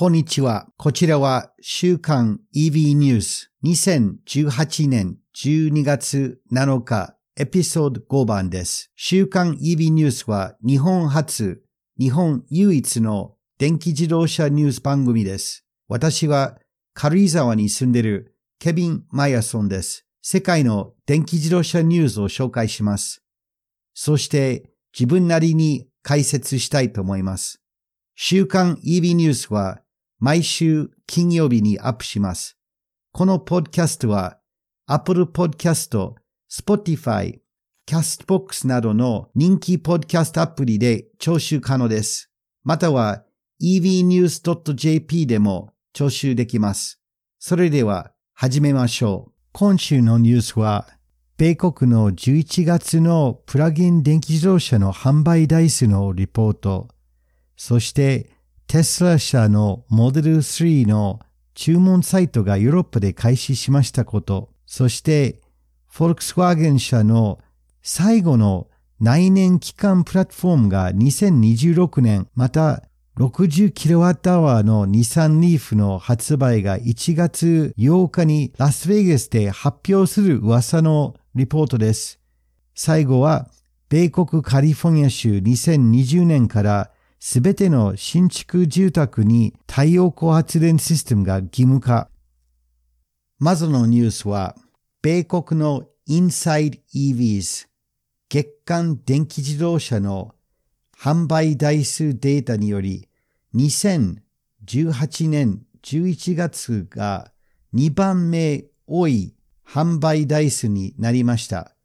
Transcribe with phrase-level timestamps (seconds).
[0.00, 0.66] こんにちは。
[0.78, 8.90] こちらは週刊 EV ニュース2018年12月7日エピソード5番です。
[8.96, 11.62] 週刊 EV ニュースは日本初、
[11.98, 15.66] 日本唯一の電気自動車ニュース番組です。
[15.86, 16.56] 私は
[16.94, 20.06] 軽井沢に住んでいるケビン・マヤソンです。
[20.22, 23.22] 世界の電気自動車ニュースを紹介します。
[23.92, 27.60] そして自分なりに解説したいと思います。
[28.14, 29.82] 週刊 EB ニュースは
[30.22, 32.58] 毎週金曜日にアップします。
[33.10, 34.38] このポッドキャストは
[34.86, 36.12] Apple Podcast、
[36.52, 37.38] Spotify、
[37.88, 42.30] Castbox などの人気ポッドキャストアプリで聴取可能です。
[42.64, 43.24] または
[43.62, 47.00] evnews.jp でも聴取できます。
[47.38, 49.32] それでは始めましょう。
[49.52, 50.86] 今週のニュースは
[51.38, 56.88] 米国の11月のプラグイン電気自動車の販売台数のリポート、
[57.56, 58.28] そして
[58.70, 61.18] テスラ社のモデル3の
[61.54, 65.40] 注文サイトがヨーロッパで開始しましたこと、そして
[65.88, 67.40] フォルクスワーゲン社の
[67.82, 68.68] 最後の
[69.00, 72.84] 内燃機関プラットフォームが2026年、また
[73.16, 82.20] 60kWh の日産リーフの発売が1月8日にラスベガスで発表する噂のリポートです。
[82.76, 83.50] 最後は、
[83.88, 86.92] 米国カリフォルニア州2020年から
[87.22, 92.08] すべての新築住宅に太陽光発電システムが義務化。
[93.38, 94.56] まずのニュースは、
[95.02, 97.66] 米国の Inside EVs
[98.30, 100.34] 月間電気自動車の
[100.96, 103.06] 販売台数データにより、
[103.54, 107.32] 2018年11月が
[107.74, 109.34] 2番目多い
[109.66, 111.76] 販売台数になりました。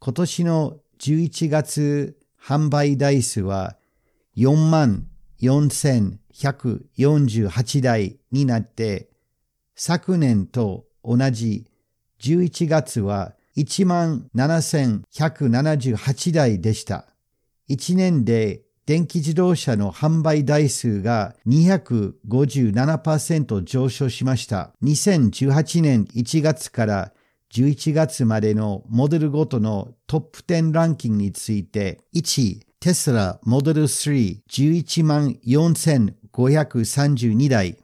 [0.00, 3.76] 今年の11月販売台数は
[4.36, 5.08] 4万
[5.40, 9.08] 4148台になって、
[9.74, 11.66] 昨年と同じ
[12.20, 17.06] 11月は1万7178台でした。
[17.68, 24.72] 1年で電気自動車の販売台数が257%上昇しました。
[24.82, 27.12] 2018年1月から
[27.52, 37.78] 11月までのモデルごとのトップ10ランキングについて、1、テスラモデル3 11万4532台。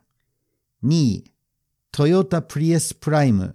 [0.83, 1.33] 2位、
[1.93, 3.55] トヨタプリエスプライム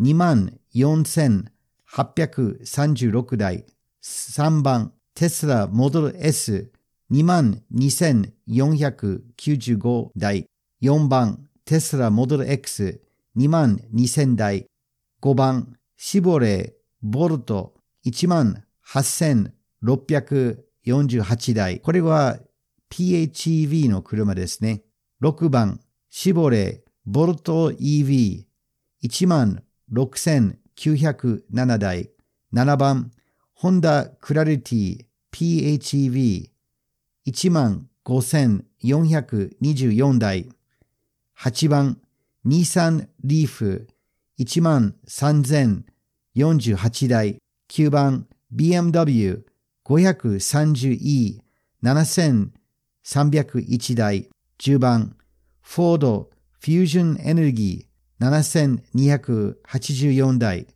[0.00, 3.64] 2万4836台。
[4.02, 6.72] 3番、テスラモデル S
[7.12, 10.48] 2万2495台。
[10.82, 13.00] 4番、テスラモデル X
[13.36, 14.66] 2万2000台。
[15.22, 21.80] 5番、シボレー、ボルト1万8600 48台。
[21.80, 22.38] これは
[22.90, 24.82] PHEV の車ですね。
[25.22, 28.44] 6番、シボレー、ボルト EV、
[29.02, 29.62] 1万
[29.92, 32.10] 6907台。
[32.52, 33.12] 7番、
[33.54, 36.50] ホンダクラリティ PHEV、
[37.26, 40.50] 1万5424台。
[41.38, 41.98] 8番、
[42.44, 43.86] ニーサンリーフ、
[44.38, 47.38] 1万3048台。
[47.70, 49.44] 9番、BMW
[49.84, 51.40] 530E
[51.82, 54.28] 7301台
[54.58, 55.16] 10番
[55.60, 60.68] フォードフュージョンエネルギー7284台。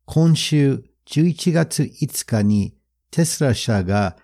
[0.05, 2.73] 今週11月5日に
[3.11, 4.15] テスラ社が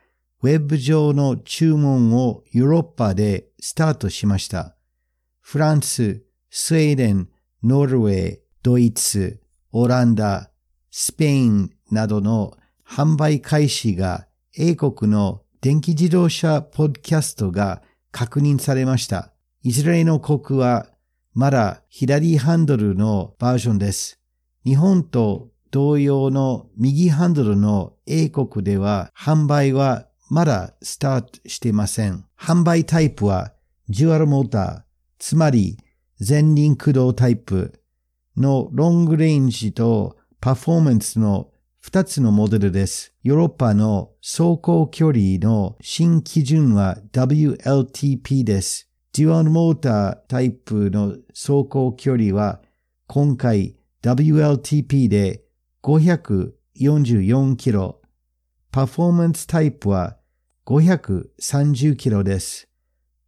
[0.42, 4.76] ウェブ上の注文をヨーロッパでスタートしました。
[5.42, 7.30] フランス、スウェーデン、
[7.64, 9.42] ノルウェー、ドイツ、
[9.72, 10.52] オランダ、
[10.90, 17.82] スペインなどの販売開始が英国の電気自動車ポッドキャストが
[18.12, 19.34] 確認されました。
[19.64, 20.88] いずれの国は
[21.34, 24.20] まだ左ハンドルのバージョンです。
[24.64, 32.26] 日本と同様の右ハンドルの英国では販売はまだスタートしていません。
[32.36, 33.54] 販売タイプは
[33.88, 34.82] デュアルモーター、
[35.20, 35.78] つまり
[36.28, 37.80] 前輪駆動タイプ
[38.36, 41.52] のロングレンジとパフォーマンスの
[41.86, 43.14] 2つのモデルです。
[43.22, 48.90] ヨーロッパの走行距離の新基準は WLTP です。
[49.14, 52.64] デュアルモータータイプの走行距離は
[53.06, 55.44] 今回 WLTP で
[55.88, 58.02] 544キロ。
[58.72, 60.18] パフォーマンスタイプは
[60.66, 62.68] 530キロです。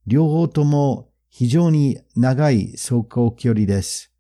[0.06, 4.12] 両方とも非常に長い走行距離です。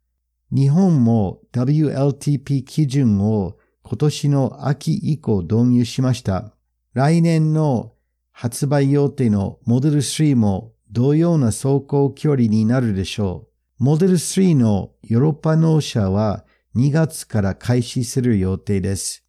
[0.54, 6.54] 日本も WLTP 基準を今年の秋以降導入しました。
[6.94, 7.92] 来年の
[8.32, 13.50] 発売予定のモデル3も同様な走行距離になるでしょ
[13.80, 13.84] う。
[13.84, 16.46] モデル3のヨーロッパ納車は
[16.80, 19.26] 2月から開始する予定です。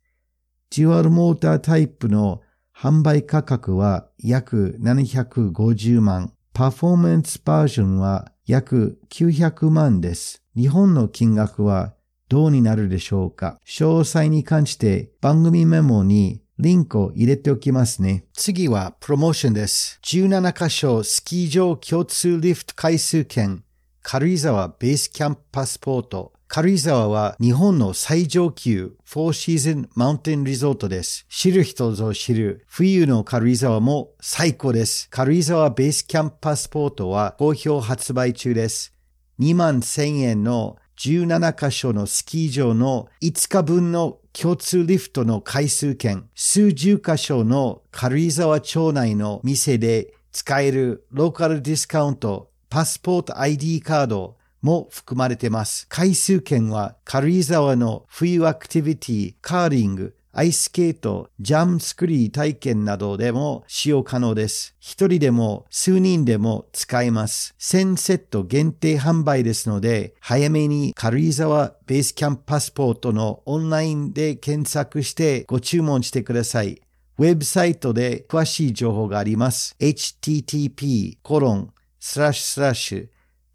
[0.77, 2.43] デュアルモータータイプの
[2.73, 6.33] 販売価格は約750万。
[6.53, 10.45] パフォーマンスバージョンは約900万です。
[10.55, 11.95] 日本の金額は
[12.29, 13.59] どうになるでしょうか？
[13.67, 18.27] 詳細に関して番組メモにリンクを入れておきますね。
[18.33, 19.99] 次はプロモーションです。
[20.05, 23.65] 17カ所スキー場共通リフト回数券
[24.03, 31.25] 軽井沢ベースキャンプパスポート軽井沢は日本の最上級フォーシーズンマウンテンリゾートです。
[31.29, 35.09] 知る人ぞ知る冬の軽井沢も最高です。
[35.11, 38.93] 軽井沢ベースキャンパスポートは好評発売中です。
[39.39, 55.87] 2万1000円の17カ所のスキー場の5日分の共通リフトの回数券、数十カ所の軽井沢町内の店で使えるローカルディスカウント、パスポート ID カード、も含まれています。
[55.89, 64.77] 回数券は軽井沢の冬アクティビティ、カーリング、アイスケート、ジャンスクリー体験などでも使用可能です。
[64.79, 67.57] 一人でも数人でも使えます。
[67.59, 76.81] 1000セット限定販売ですので、早めに軽井沢ベースキャンプパスポートのオンラインで検索してご注文してください。
[77.19, 79.75] ウェブサイトで詳しい情報があります。
[79.81, 81.19] http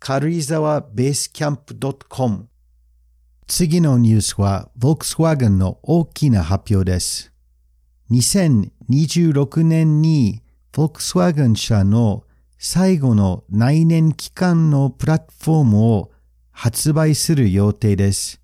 [0.07, 1.75] 軽井沢ベースキャンプ
[2.07, 2.47] .com
[3.47, 7.33] 次のニュースは Volkswagen の大きな発表です。
[8.11, 12.23] 2026年に Volkswagen 社の
[12.59, 16.11] 最後の内燃機関のプラットフォームを
[16.51, 18.39] 発売する予定です。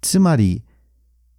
[0.00, 0.62] つまり、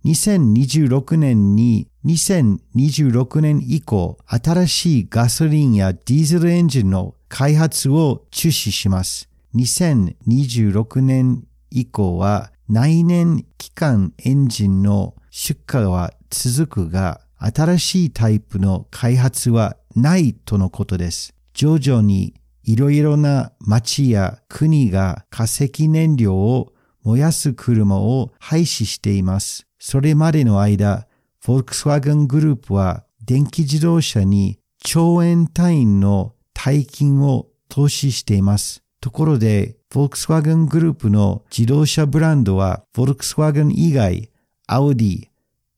[0.03, 9.30] 2026年に2026年以降、新しいガソリンやディーゼルエンジンの開発を中止します。
[9.55, 21.33] 2026年以降は内燃機関エンジンの出荷は続くが、新しいタイプの開発はないとのことです。
[21.53, 26.71] 徐々にいろいろな町や国が化石燃料を
[27.03, 29.65] 燃やす車を廃止しています。
[29.79, 31.07] それまでの間、
[31.43, 38.83] フォルクスワーゲングループは電気自動車に兆円単位の大金を投資しています。
[39.01, 44.29] ところで、フォルクスワーゲングループの自動車ブランドは、フォルクスワーゲン以外、
[44.67, 45.27] アウディ、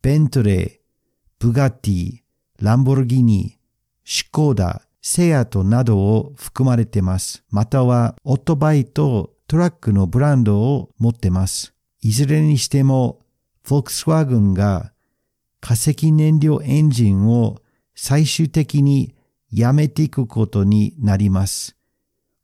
[0.01, 0.71] ベントレー、
[1.39, 2.17] ブガッティ、
[2.61, 3.57] ランボルギニ、
[4.03, 7.43] シコーダ、セアトなどを含まれてます。
[7.49, 11.73] または、オートバイとトラックのブランドを持ってます。
[12.01, 13.21] いずれにしても、
[13.63, 14.91] フォルクスワーゲンが
[15.61, 17.61] 化石燃料エンジンを
[17.95, 19.15] 最終的に
[19.49, 21.77] やめていくことになります。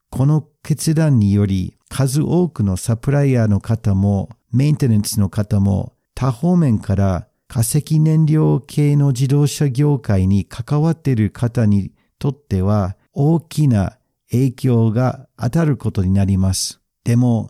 [0.09, 13.97] この決断により数多くのサプライヤーの方もメンテナンスの方も多方面から化石燃料系の自動車業界に関わっている方にとっては大きな
[14.29, 16.79] 影響が当たることになります。
[17.03, 17.49] でも、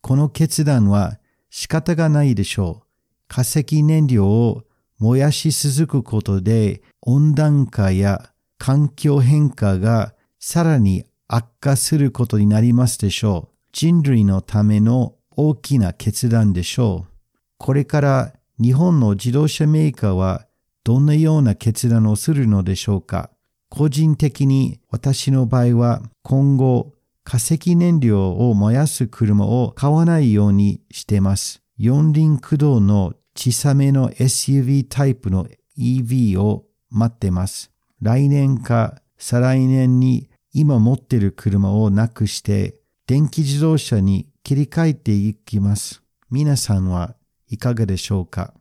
[0.00, 1.18] この決断は
[1.50, 2.86] 仕方がないでしょう。
[3.26, 4.62] 化石燃料を
[5.00, 13.56] 燃やし続くことで温暖化や環境変化がさらに悪化することになりますでしょう。
[13.72, 17.12] 人類のための大きな決断でしょう。
[17.56, 20.46] これから日本の自動車メーカーは
[20.82, 23.30] どんなような決断をするのでしょうか
[23.68, 31.62] 個人的に私の場合は今後化石燃料を燃やす車を買わないようにしています。
[31.78, 35.46] 四輪駆動の小さめの SUV タイプの
[35.78, 37.70] EV を待ってます。
[38.02, 42.76] 来年か再来年に今持ってる車をなくして
[43.06, 46.02] 電気自動車に切り替えていきます。
[46.30, 47.14] 皆さんは
[47.48, 48.54] いかがでしょうか？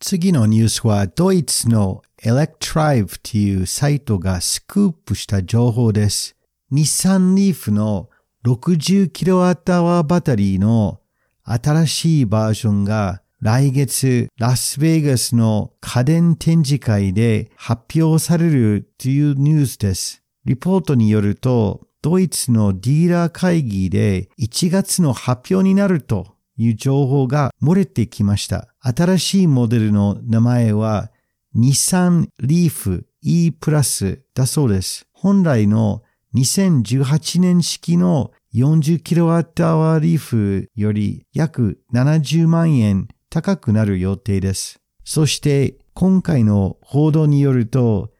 [0.00, 6.36] 次のニュースはドイツの Electrive というサイトがスクープした情報です。
[6.70, 8.08] 日産リーフの
[8.44, 11.00] 60kWh バタリーの
[11.44, 20.21] 新しいバージョンが来月ラスベガスの家電展示会で発表されるというニュースです。
[20.44, 28.68] リポートによると、ドイツのディーラー会議で1月の発表になるという情報が漏れてきました。
[28.80, 31.10] 新しいモデルの名前は
[31.54, 35.06] 日産リーフ E プラスだそうです。
[35.12, 36.02] 本来の
[36.34, 44.80] 2018年式の 40kWh リーフより約70万円高くなる予定です。
[45.04, 48.11] そして今回の報道によると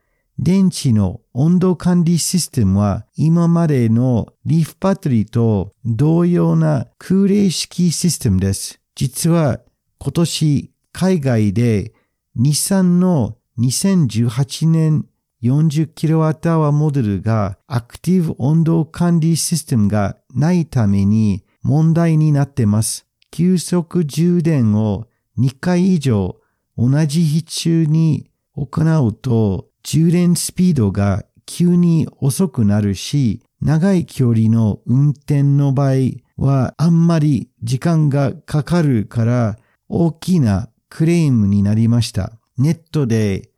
[0.43, 8.81] 電池の温度管理システムは今までのリーフバッテリーと同様な空冷式システムです。
[8.97, 9.61] 実は
[9.99, 11.93] 今年海外で
[12.35, 15.07] 日産の2018年
[15.45, 23.07] 40kWh モデルがアクティブ温度管理システムがないために問題になってます。
[23.31, 25.07] 急速充電を
[25.39, 26.35] 2回以上
[26.77, 35.95] 同じ日中に行うと充電スピードが急に遅くなるし、長い距離の運転の場合
[36.37, 39.59] はあんまり時間がかかるから
[39.89, 42.33] 大きなクレームになりました。
[42.59, 43.51] ネットで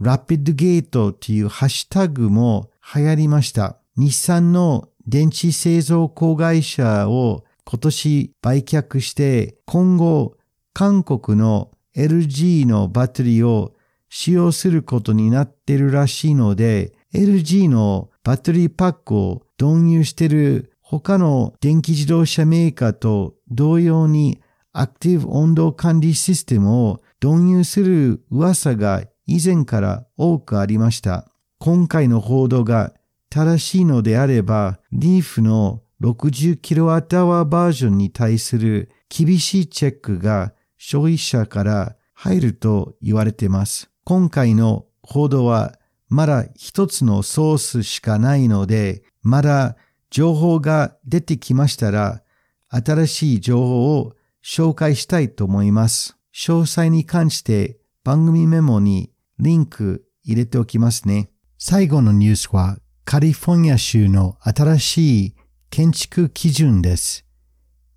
[0.00, 3.78] ラピッドゲートというハッシュタグも流行りました。
[3.96, 10.36] 日産の電池製造子会社を今年売却して今後
[10.72, 13.74] 韓国の LG のバッテリーを
[14.16, 24.40] 使用することになってるらしいので、LG のバッテリーパックを導入している他の電気自動車メーカーと同様に
[24.72, 31.28] アクティブ温度管理システムを導入する噂が以前から多くありました。
[31.58, 32.94] 今回の報道が
[33.30, 43.90] 正しいのであれば、リーフの 60kWh バージョンに対する厳しいチェックが消費者から入ると言われています。
[44.04, 49.76] 今回の報道はまだ一つのソースしかないので、まだ
[50.10, 52.22] 情報が出てきましたら、
[52.68, 54.12] 新しい情報を
[54.44, 56.18] 紹介したいと思います。
[56.34, 61.30] 詳細に関して番組メモにリンク入れておきますね。
[61.56, 65.34] 最後のニュースはカリフォルニア州の新しい
[65.70, 67.24] 建築基準です。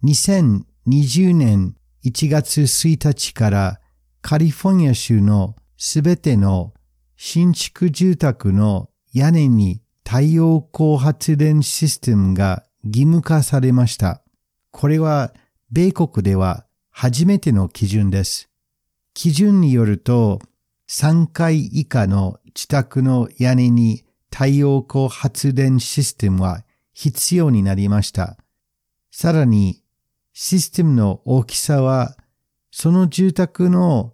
[0.05, 3.81] 2020年1月1日から
[4.21, 6.73] カリフォルニア州のすべての
[7.15, 14.23] 新築住宅の屋根に太陽光発電システムが義務化されました。
[14.71, 15.33] これは
[15.71, 18.49] 米国では初めての基準です。
[19.13, 20.39] 基準によると
[20.89, 28.37] 3階以下の自宅の屋根に太陽光発電システムは必要になりました。
[29.11, 29.83] さらに
[30.33, 32.15] システムの大きさは
[32.71, 34.13] その住宅の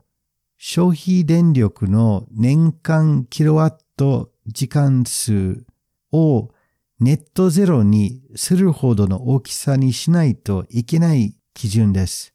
[0.65, 5.65] 消費電力の年間キロワット時間数
[6.13, 6.51] を
[7.01, 12.33] ネットゼロにするほどの大きさにしないといけない基準です。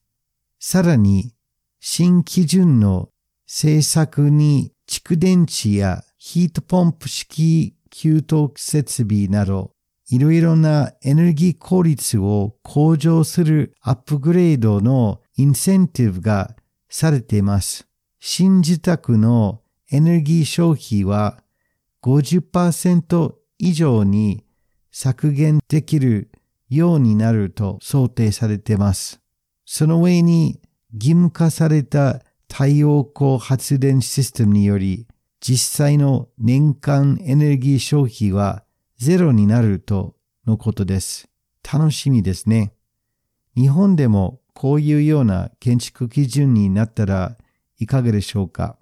[0.61, 1.33] さらに、
[1.81, 3.09] 新基準の
[3.47, 8.23] 政策に蓄電池やヒートポンプ式給湯
[8.57, 9.73] 設備など
[10.11, 16.55] いろいろなエネルギー効率を向上するアップグレードのインセンティブが
[16.91, 17.88] されています。
[18.21, 21.43] 新自宅のエネルギー消費は
[22.03, 24.45] 50%以上に
[24.91, 26.31] 削減できる
[26.69, 29.21] ようになると想定されています。
[29.65, 30.61] その上に
[30.93, 35.07] 義務化された太陽光発電システムにより
[35.41, 38.65] 実際の年間エネルギー消費は
[38.99, 41.29] ゼロになるとのことです。
[41.71, 42.73] 楽しみですね。
[43.55, 47.37] 日本でもこういうような建築基準になったら
[47.81, 48.77] いかがでしょうか？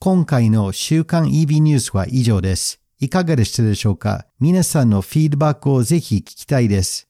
[0.00, 2.80] 今回の週刊 EB ニュースは以上です。
[2.98, 4.26] いかがでしたでしょうか？
[4.40, 7.08] 皆さんのフィードバックをぜひ聞きたいです。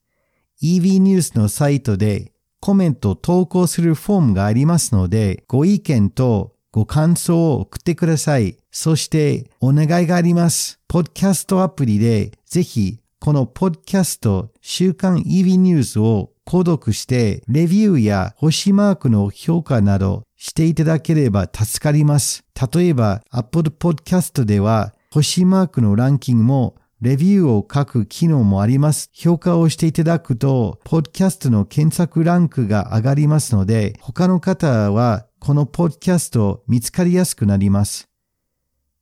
[0.62, 8.58] EB ニュースのサイトでコメント投稿するフォームがありますので、ご意見とご感想を送ってください。
[8.70, 10.78] そしてお願いがあります。
[10.88, 22.44] ポッドキャストアプリでぜひこのポッドキャスト週刊 EB ニュースを購読してレビューや星マークの評価などしていただければ助かります。
[22.74, 29.10] 例えば Apple Podcast では星マークのランキングもレビューを書く機能もあります。
[29.12, 38.08] 評価をしていただくと、ポッドキャストの検索ランクが上がりますので、他の方はこのポッドキャストを見つかりやすくなります。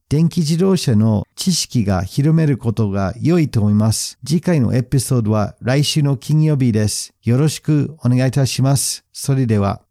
[0.08, 4.18] 電気自動車の知識が広めることが良いと思います。
[4.26, 7.12] 次回のエピソードは来週の金曜日です。
[7.22, 9.04] よろしくお願いいたします。
[9.12, 9.82] それでは。